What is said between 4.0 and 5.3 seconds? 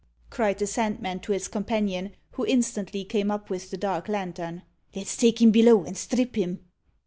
lantern; "let's